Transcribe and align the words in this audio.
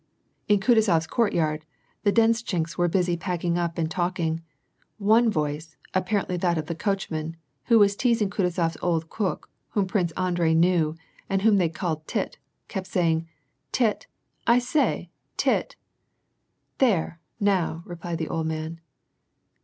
In 0.47 0.59
Kutuzofs 0.59 1.07
courtyard 1.07 1.63
the 2.01 2.11
denshchiks 2.11 2.75
were 2.75 2.87
busy 2.87 3.15
packing 3.15 3.55
up 3.59 3.77
and 3.77 3.87
talking; 3.91 4.41
one 4.97 5.29
voice, 5.29 5.77
apparently 5.93 6.37
that 6.37 6.57
of 6.57 6.65
the 6.65 6.73
coachman, 6.73 7.37
who 7.65 7.77
was 7.77 7.95
teazing 7.95 8.29
KutuzoPs 8.31 8.77
old 8.81 9.11
cook, 9.11 9.51
whom 9.73 9.85
Prince 9.85 10.11
Andrei 10.13 10.55
knew, 10.55 10.95
and 11.29 11.43
whom 11.43 11.57
they 11.57 11.69
called 11.69 12.07
Tit, 12.07 12.39
kept 12.67 12.87
saying," 12.87 13.27
Tit, 13.77 14.07
I 14.47 14.57
say, 14.57 15.11
Tit!"" 15.37 15.75
There, 16.79 17.19
now," 17.39 17.83
replied 17.85 18.17
the 18.17 18.27
old 18.27 18.47
man. 18.47 18.81